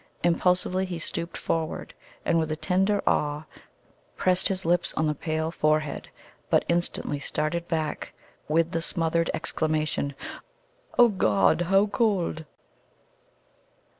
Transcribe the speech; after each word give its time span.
Impulsively 0.23 0.83
he 0.83 0.97
stooped 0.97 1.37
forward, 1.37 1.93
and 2.25 2.39
with 2.39 2.51
a 2.51 2.55
tender 2.55 3.03
awe 3.05 3.43
pressed 4.17 4.47
his 4.47 4.65
lips 4.65 4.95
on 4.95 5.05
the 5.05 5.13
pale 5.13 5.51
forehead, 5.51 6.09
but 6.49 6.65
instantly 6.67 7.19
started 7.19 7.67
back 7.67 8.11
with 8.47 8.71
the 8.71 8.81
smothered, 8.81 9.29
exclamation: 9.31 10.15
"O 10.97 11.07
God! 11.07 11.61
how 11.61 11.85
cold!" 11.85 12.45